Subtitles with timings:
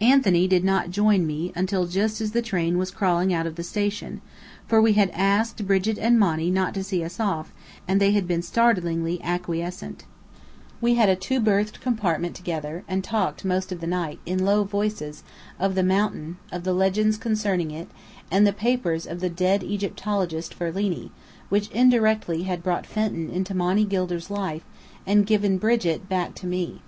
[0.00, 3.62] Anthony did not join me until just as the train was crawling out of the
[3.62, 4.20] station,
[4.66, 7.52] for we had asked Brigit and Monny not to see us off,
[7.86, 10.06] and they had been startlingly acquiescent.
[10.80, 14.64] We had a two berthed compartment together, and talked most of the night, in low
[14.64, 15.22] voices;
[15.60, 17.86] of the mountain; of the legends concerning it,
[18.32, 21.12] and the papers of the dead Egyptologist Ferlini,
[21.48, 24.64] which indirectly had brought Fenton into Monny Gilder's life,
[25.06, 26.82] and given Brigit back to me.